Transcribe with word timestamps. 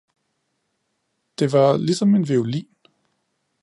Det 1.39 1.51
var 1.51 1.77
ligesom 1.77 2.15
en 2.15 2.27
violin 2.27 2.67